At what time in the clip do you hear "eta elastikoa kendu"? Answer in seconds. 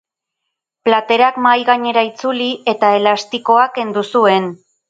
2.75-4.09